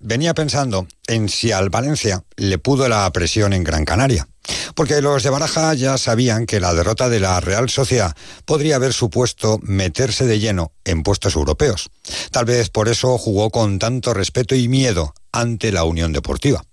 [0.00, 4.28] Venía pensando en si al Valencia le pudo la presión en Gran Canaria.
[4.74, 8.92] Porque los de Baraja ya sabían que la derrota de la Real Sociedad podría haber
[8.92, 11.90] supuesto meterse de lleno en puestos europeos.
[12.30, 16.64] Tal vez por eso jugó con tanto respeto y miedo ante la Unión Deportiva.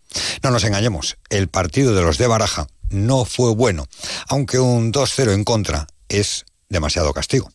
[0.43, 3.87] No nos engañemos, el partido de los de Baraja no fue bueno,
[4.27, 7.49] aunque un 2-0 en contra es demasiado castigo.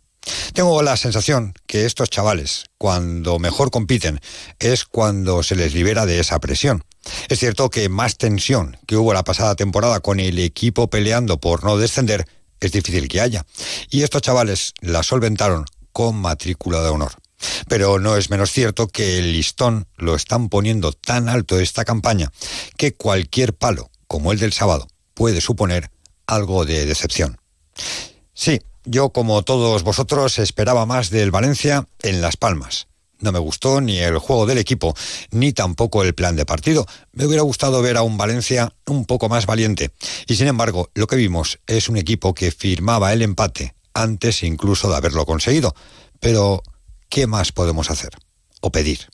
[0.53, 4.21] Tengo la sensación que estos chavales, cuando mejor compiten,
[4.59, 6.85] es cuando se les libera de esa presión.
[7.29, 11.65] Es cierto que más tensión que hubo la pasada temporada con el equipo peleando por
[11.65, 12.27] no descender,
[12.61, 13.45] es difícil que haya.
[13.91, 17.13] Y estos chavales la solventaron con matrícula de honor.
[17.69, 22.31] Pero no es menos cierto que el listón lo están poniendo tan alto esta campaña
[22.77, 25.91] que cualquier palo, como el del sábado, puede suponer
[26.27, 27.39] algo de decepción.
[28.33, 32.89] Sí, yo, como todos vosotros, esperaba más del Valencia en Las Palmas.
[33.21, 34.97] No me gustó ni el juego del equipo,
[35.31, 36.87] ni tampoco el plan de partido.
[37.13, 39.93] Me hubiera gustado ver a un Valencia un poco más valiente.
[40.27, 44.91] Y sin embargo, lo que vimos es un equipo que firmaba el empate antes incluso
[44.91, 45.75] de haberlo conseguido.
[46.19, 46.65] Pero,
[47.09, 48.11] ¿qué más podemos hacer?
[48.61, 49.09] O pedir.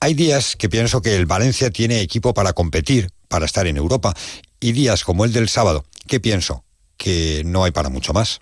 [0.00, 4.14] Hay días que pienso que el Valencia tiene equipo para competir, para estar en Europa,
[4.58, 6.64] y días como el del sábado, que pienso
[6.98, 8.40] que no hay para mucho más.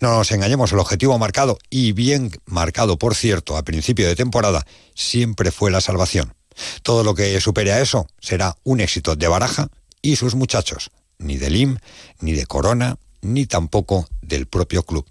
[0.00, 4.66] No nos engañemos, el objetivo marcado, y bien marcado por cierto, a principio de temporada,
[4.94, 6.34] siempre fue la salvación.
[6.82, 9.68] Todo lo que supere a eso será un éxito de Baraja
[10.02, 11.78] y sus muchachos, ni de Lim,
[12.20, 15.06] ni de Corona, ni tampoco del propio club.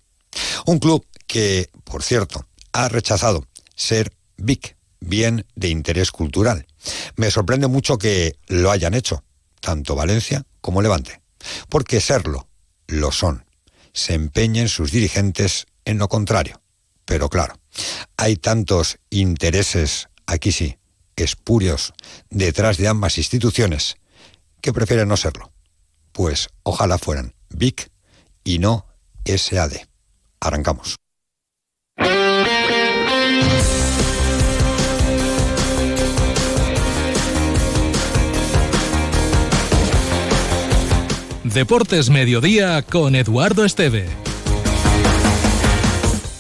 [0.66, 6.66] Un club que, por cierto, ha rechazado ser big, bien de interés cultural.
[7.16, 9.24] Me sorprende mucho que lo hayan hecho,
[9.62, 11.22] tanto Valencia como Levante,
[11.70, 12.47] porque serlo
[12.88, 13.46] lo son.
[13.94, 16.62] Se empeñen sus dirigentes en lo contrario.
[17.06, 17.60] Pero claro,
[18.18, 20.78] hay tantos intereses, aquí sí,
[21.16, 21.94] espurios,
[22.30, 23.96] detrás de ambas instituciones,
[24.62, 25.52] que prefieren no serlo.
[26.12, 27.90] Pues ojalá fueran BIC
[28.44, 28.86] y no
[29.26, 29.74] SAD.
[30.40, 30.98] Arrancamos.
[41.58, 44.06] Deportes Mediodía con Eduardo Esteve.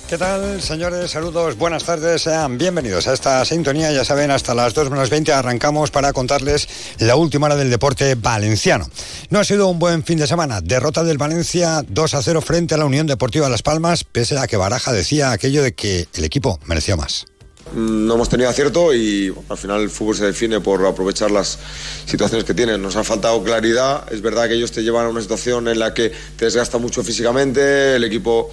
[0.07, 1.09] ¿Qué tal, señores?
[1.09, 3.91] Saludos, buenas tardes, sean bienvenidos a esta sintonía.
[3.91, 6.69] Ya saben, hasta las 2 menos 20 arrancamos para contarles
[6.99, 8.87] la última hora del deporte valenciano.
[9.31, 10.61] No ha sido un buen fin de semana.
[10.61, 14.45] Derrota del Valencia 2 a 0 frente a la Unión Deportiva Las Palmas, pese a
[14.45, 17.25] que Baraja decía aquello de que el equipo mereció más.
[17.73, 21.59] No hemos tenido acierto y al final el fútbol se define por aprovechar las
[22.05, 22.81] situaciones que tienen.
[22.81, 24.11] Nos ha faltado claridad.
[24.11, 27.03] Es verdad que ellos te llevan a una situación en la que te desgasta mucho
[27.03, 27.95] físicamente.
[27.95, 28.49] El equipo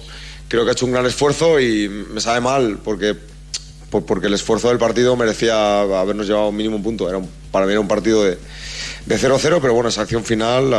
[0.47, 3.15] creo que ha hecho un gran esfuerzo y me sabe mal porque,
[3.89, 7.09] porque el esfuerzo del partido merecía habernos llevado un mínimo punto.
[7.09, 7.21] Era
[7.51, 8.37] para mí era un partido de
[9.07, 10.73] 0-0, pero bueno, esa acción final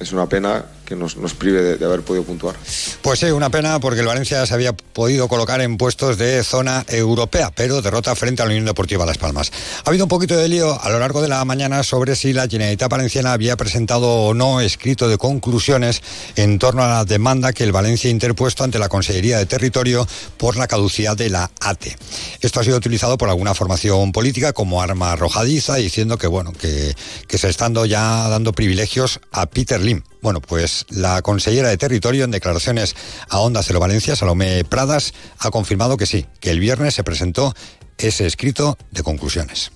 [0.00, 2.56] es una pena que nos, prive de, haber podido puntuar.
[3.02, 6.84] Pues sí, una pena porque el Valencia se había podido colocar en puestos de zona
[6.88, 9.52] europea, pero derrota frente a la Unión Deportiva Las Palmas.
[9.84, 12.48] Ha habido un poquito de lío a lo largo de la mañana sobre si la
[12.48, 16.02] Generalitat Valenciana había presentado o no escrito de conclusiones
[16.36, 20.08] en torno a la demanda que el Valencia ha interpuesto ante la Consejería de Territorio
[20.38, 21.96] por la caducidad de la ATE.
[22.40, 26.94] Esto ha sido utilizado por alguna formación política como arma arrojadiza, diciendo que bueno, que,
[27.26, 30.02] que se están ya dando privilegios a Peter Lim.
[30.20, 32.96] Bueno, pues la consellera de Territorio en declaraciones
[33.28, 37.54] a Onda Cero Valencia, Salomé Pradas, ha confirmado que sí, que el viernes se presentó
[37.98, 39.72] ese escrito de conclusiones.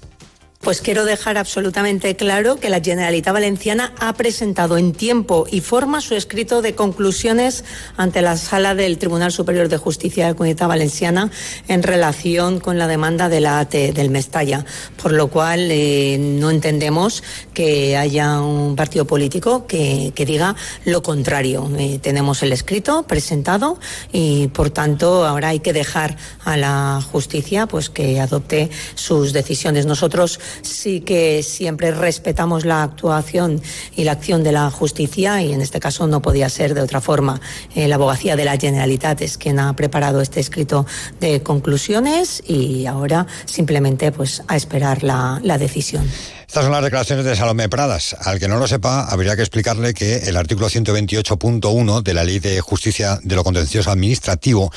[0.62, 6.00] Pues quiero dejar absolutamente claro que la Generalitat Valenciana ha presentado en tiempo y forma
[6.00, 7.64] su escrito de conclusiones
[7.96, 11.32] ante la sala del Tribunal Superior de Justicia de la Comunidad Valenciana
[11.66, 14.64] en relación con la demanda de la del Mestalla,
[15.02, 17.24] por lo cual eh, no entendemos
[17.54, 21.68] que haya un partido político que, diga lo contrario.
[21.76, 23.80] Eh, tenemos el escrito presentado
[24.12, 29.86] y por tanto ahora hay que dejar a la justicia pues que adopte sus decisiones.
[29.86, 33.62] Nosotros sí que siempre respetamos la actuación
[33.96, 37.00] y la acción de la justicia y en este caso no podía ser de otra
[37.00, 37.40] forma.
[37.74, 40.86] Eh, la abogacía de la Generalitat es quien ha preparado este escrito
[41.20, 46.08] de conclusiones y ahora simplemente pues a esperar la, la decisión.
[46.46, 48.14] Estas son las declaraciones de Salomé Pradas.
[48.20, 52.40] Al que no lo sepa, habría que explicarle que el artículo 128.1 de la Ley
[52.40, 54.70] de Justicia de lo Contencioso Administrativo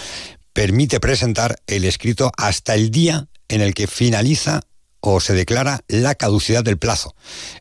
[0.54, 4.62] permite presentar el escrito hasta el día en el que finaliza
[5.06, 7.16] o se declara la caducidad del plazo.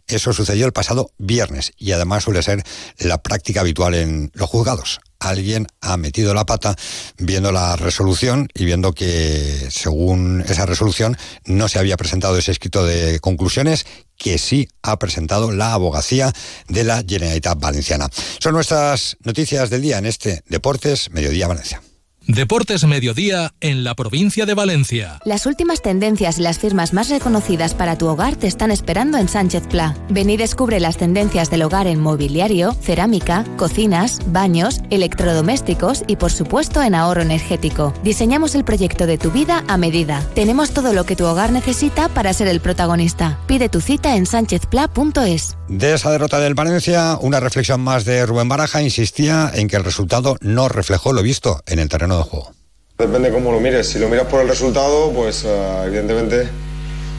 [0.06, 2.62] Eso sucedió el pasado viernes y además suele ser
[2.98, 5.00] la práctica habitual en los juzgados.
[5.20, 6.76] alguien ha metido la pata
[7.16, 12.84] viendo la resolución y viendo que según esa resolución no se había presentado ese escrito
[12.84, 13.86] de conclusiones
[14.18, 16.32] que sí ha presentado la abogacía
[16.68, 18.08] de la Generalitat Valenciana.
[18.38, 21.80] Son nuestras noticias del día en este Deportes Mediodía Valencia.
[22.26, 25.20] Deportes Mediodía en la provincia de Valencia.
[25.26, 29.28] Las últimas tendencias y las firmas más reconocidas para tu hogar te están esperando en
[29.28, 29.94] Sánchez Pla.
[30.08, 36.32] Ven y descubre las tendencias del hogar en mobiliario, cerámica, cocinas, baños, electrodomésticos y por
[36.32, 37.92] supuesto en ahorro energético.
[38.02, 40.26] Diseñamos el proyecto de tu vida a medida.
[40.34, 43.38] Tenemos todo lo que tu hogar necesita para ser el protagonista.
[43.46, 45.58] Pide tu cita en sánchezpla.es.
[45.68, 49.84] De esa derrota del Valencia, una reflexión más de Rubén Baraja insistía en que el
[49.84, 52.54] resultado no reflejó lo visto en el terreno de juego.
[52.96, 53.88] Depende cómo lo mires.
[53.88, 56.48] Si lo miras por el resultado, pues eh, evidentemente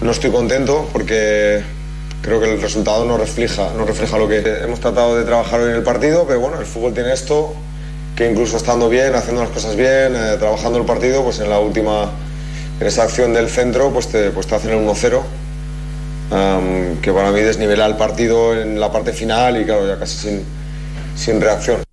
[0.02, 1.62] no estoy contento porque
[2.22, 5.72] creo que el resultado no refleja, no refleja lo que hemos tratado de trabajar hoy
[5.72, 7.54] en el partido, pero bueno, el fútbol tiene esto,
[8.16, 11.60] que incluso estando bien, haciendo las cosas bien, eh, trabajando el partido, pues en la
[11.60, 12.10] última,
[12.80, 15.22] en esa acción del centro, pues te, pues te hacen el 1-0,
[16.32, 20.18] um, que para mí desnivela el partido en la parte final y claro, ya casi
[20.18, 20.44] sin,
[21.16, 21.86] sin reacción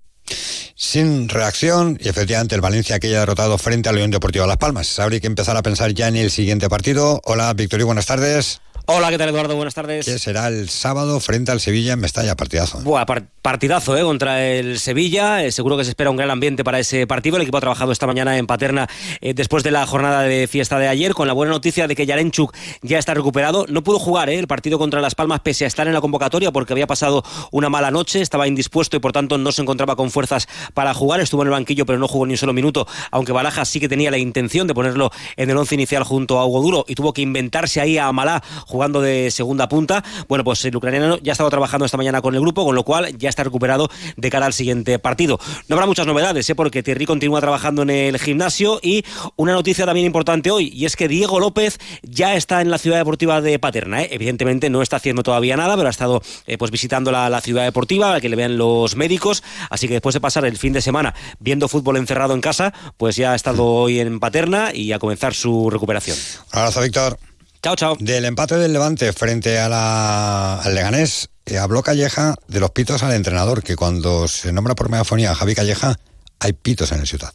[0.82, 4.98] sin reacción y efectivamente el Valencia que haya derrotado frente al León Deportivo Las Palmas.
[4.98, 7.20] Habría que empezar a pensar ya en el siguiente partido.
[7.24, 8.60] Hola, Victorio, buenas tardes.
[8.86, 9.54] Hola, ¿qué tal Eduardo?
[9.54, 10.04] Buenas tardes.
[10.04, 12.80] Que será el sábado frente al Sevilla en Mestalla, partidazo.
[12.80, 13.06] Buah,
[13.40, 14.02] partidazo ¿eh?
[14.02, 15.44] contra el Sevilla.
[15.44, 17.36] Eh, seguro que se espera un gran ambiente para ese partido.
[17.36, 18.88] El equipo ha trabajado esta mañana en Paterna
[19.20, 22.06] eh, después de la jornada de fiesta de ayer, con la buena noticia de que
[22.06, 22.52] Yarenchuk
[22.82, 23.66] ya está recuperado.
[23.68, 24.40] No pudo jugar ¿eh?
[24.40, 27.68] el partido contra Las Palmas pese a estar en la convocatoria porque había pasado una
[27.68, 31.20] mala noche, estaba indispuesto y por tanto no se encontraba con fuerzas para jugar.
[31.20, 33.88] Estuvo en el banquillo pero no jugó ni un solo minuto, aunque Baraja sí que
[33.88, 37.12] tenía la intención de ponerlo en el once inicial junto a Hugo Duro y tuvo
[37.12, 38.42] que inventarse ahí a Malá
[38.82, 40.02] jugando de segunda punta.
[40.26, 42.82] Bueno, pues el ucraniano ya ha estado trabajando esta mañana con el grupo, con lo
[42.82, 45.38] cual ya está recuperado de cara al siguiente partido.
[45.68, 46.56] No habrá muchas novedades, ¿eh?
[46.56, 49.04] porque Thierry continúa trabajando en el gimnasio y
[49.36, 52.98] una noticia también importante hoy, y es que Diego López ya está en la ciudad
[52.98, 54.02] deportiva de Paterna.
[54.02, 54.08] ¿eh?
[54.10, 57.62] Evidentemente no está haciendo todavía nada, pero ha estado eh, pues visitando la, la, ciudad
[57.62, 59.44] deportiva, que le vean los médicos.
[59.70, 63.14] Así que después de pasar el fin de semana viendo fútbol encerrado en casa, pues
[63.14, 66.16] ya ha estado hoy en Paterna y a comenzar su recuperación.
[66.50, 67.16] Abrazo, Víctor.
[67.62, 67.96] Chao, chao.
[68.00, 73.04] Del empate del Levante frente a la, al Leganés, eh, habló Calleja de los pitos
[73.04, 75.96] al entrenador, que cuando se nombra por megafonía Javi Calleja,
[76.40, 77.32] hay pitos en el ciudad.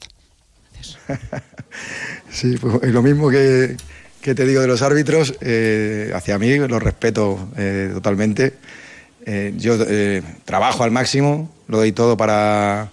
[2.30, 3.78] Sí, pues lo mismo que,
[4.22, 8.54] que te digo de los árbitros, eh, hacia mí los respeto eh, totalmente.
[9.26, 12.90] Eh, yo eh, trabajo al máximo, lo doy todo para,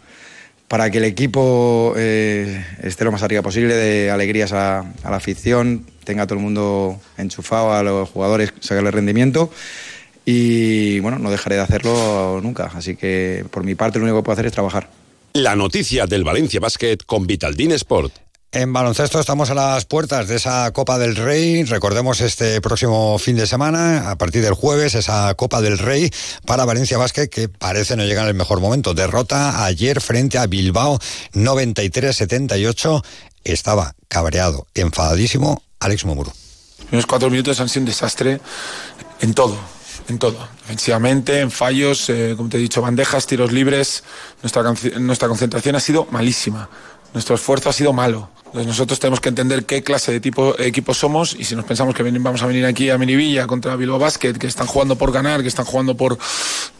[0.68, 5.16] para que el equipo eh, esté lo más arriba posible, de alegrías a, a, la
[5.16, 9.50] afición, tenga todo el mundo enchufado a los jugadores, sacarle rendimiento.
[10.24, 12.70] Y bueno, no dejaré de hacerlo nunca.
[12.74, 14.88] Así que por mi parte lo único que puedo hacer es trabajar.
[15.34, 18.14] La noticia del Valencia Basket con Vitaldin Sport.
[18.54, 21.64] En baloncesto estamos a las puertas de esa Copa del Rey.
[21.64, 26.08] Recordemos este próximo fin de semana, a partir del jueves, esa Copa del Rey
[26.46, 28.94] para Valencia Basket que parece no llegar en el mejor momento.
[28.94, 31.00] Derrota ayer frente a Bilbao
[31.32, 33.04] 93-78.
[33.42, 36.32] Estaba cabreado, enfadadísimo Alex Momuru.
[36.90, 38.40] Los cuatro minutos han sido un desastre
[39.20, 39.56] en todo,
[40.08, 40.48] en todo.
[40.62, 44.02] Defensivamente, en fallos, eh, como te he dicho, bandejas, tiros libres.
[44.42, 44.62] Nuestra,
[44.98, 46.68] nuestra concentración ha sido malísima.
[47.12, 48.30] Nuestro esfuerzo ha sido malo.
[48.46, 51.92] Entonces nosotros tenemos que entender qué clase de tipo, equipo somos y si nos pensamos
[51.92, 55.42] que vamos a venir aquí a Miribilla contra Bilbao Basket, que están jugando por ganar,
[55.42, 56.16] que están jugando por,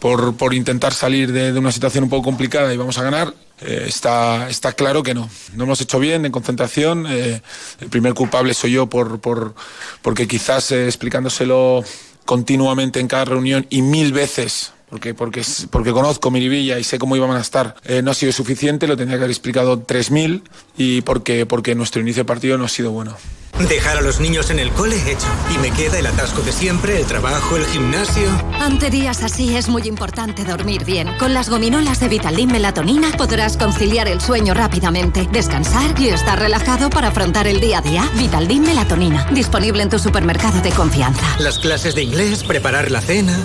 [0.05, 3.33] por, por intentar salir de, de, una situación un poco complicada y vamos a ganar,
[3.61, 5.27] eh, está, está claro que no.
[5.55, 7.07] No hemos hecho bien en concentración.
[7.09, 7.41] Eh,
[7.79, 9.55] el primer culpable soy yo por, por,
[10.03, 11.83] porque quizás eh, explicándoselo
[12.23, 17.15] continuamente en cada reunión y mil veces porque, porque, porque conozco Miribilla y sé cómo
[17.15, 20.41] iban a estar, eh, no ha sido suficiente, lo tendría que haber explicado 3.000
[20.77, 23.15] y porque, porque nuestro inicio de partido no ha sido bueno.
[23.59, 25.27] Dejar a los niños en el cole hecho.
[25.53, 28.29] Y me queda el atasco de siempre, el trabajo, el gimnasio.
[28.59, 31.07] Ante días así es muy importante dormir bien.
[31.17, 36.89] Con las gominolas de Vitaldin Melatonina podrás conciliar el sueño rápidamente, descansar y estar relajado
[36.89, 38.09] para afrontar el día a día.
[38.17, 39.25] Vitaldin Melatonina.
[39.31, 41.25] Disponible en tu supermercado de confianza.
[41.39, 43.37] Las clases de inglés, preparar la cena.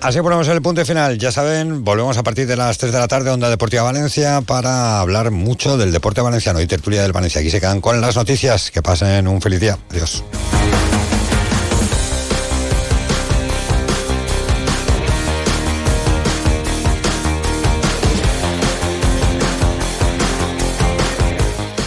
[0.00, 1.18] Así ponemos el punto final.
[1.18, 4.98] Ya saben, volvemos a partir de las 3 de la tarde, Onda Deportiva Valencia, para
[4.98, 7.40] hablar mucho del deporte valenciano y tertulia del Valencia.
[7.40, 8.70] Aquí se quedan con las noticias.
[8.70, 9.78] Que pasen un feliz día.
[9.90, 10.24] Adiós.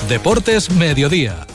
[0.07, 1.47] Deportes Mediodía